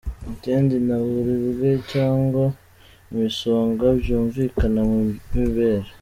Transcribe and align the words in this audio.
Ikindi 0.33 0.75
nta 0.85 0.97
buribwe 1.07 1.69
cyangwa 1.91 2.43
imisonga 3.11 3.85
byumvikana 3.99 4.81
mu 4.89 4.99
ibere. 5.45 5.89